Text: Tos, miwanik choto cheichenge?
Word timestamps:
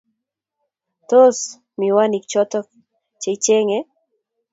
Tos, 1.09 1.37
miwanik 1.79 2.23
choto 2.31 2.59
cheichenge? 3.21 3.79